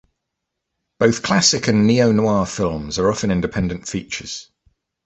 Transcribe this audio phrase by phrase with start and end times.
[0.97, 4.49] Both classic and neo-noir films are often independent features.